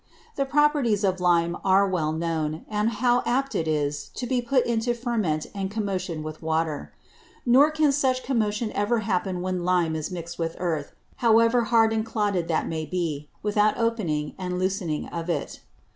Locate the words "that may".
12.47-12.83